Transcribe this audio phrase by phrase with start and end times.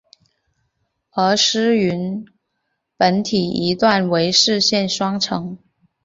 [1.11, 2.25] 而师云
[2.97, 5.59] 砵桥一段为四线双程。